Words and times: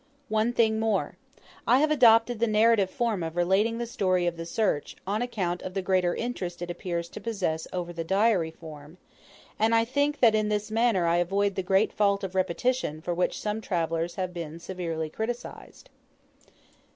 One 0.29 0.51
thing 0.51 0.79
more; 0.79 1.15
I 1.67 1.77
have 1.77 1.91
adopted 1.91 2.39
the 2.39 2.47
narrative 2.47 2.89
form 2.89 3.21
of 3.21 3.35
relating 3.35 3.77
the 3.77 3.85
story 3.85 4.25
of 4.25 4.35
the 4.35 4.47
search, 4.47 4.95
on 5.05 5.21
account 5.21 5.61
of 5.61 5.75
the 5.75 5.83
greater 5.83 6.15
interest 6.15 6.63
it 6.63 6.71
appears 6.71 7.07
to 7.09 7.21
possess 7.21 7.67
over 7.71 7.93
the 7.93 8.03
diary 8.03 8.49
form, 8.49 8.97
and 9.59 9.75
I 9.75 9.85
think 9.85 10.19
that 10.19 10.33
in 10.33 10.49
this 10.49 10.71
manner 10.71 11.05
I 11.05 11.17
avoid 11.17 11.53
the 11.53 11.61
great 11.61 11.93
fault 11.93 12.23
of 12.23 12.33
repetition 12.33 12.99
for 12.99 13.13
which 13.13 13.39
some 13.39 13.61
travellers 13.61 14.15
have 14.15 14.33
been 14.33 14.57
severely 14.59 15.07
criticised. 15.11 15.87